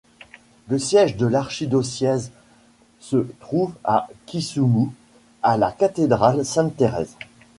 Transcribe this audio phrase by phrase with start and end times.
[0.67, 2.31] Le siège de l'archidiocèse
[2.99, 4.87] se trouve à Kisumu,
[5.43, 7.15] à la cathédrale Sainte-Thérèse.